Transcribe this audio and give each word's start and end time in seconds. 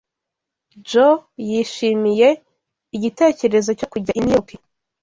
Joe 0.89 1.21
yishimiye 1.49 2.29
igitekerezo 2.95 3.69
cyo 3.79 3.87
kujya 3.91 4.11
i 4.19 4.21
New 4.21 4.35
York 4.35 4.49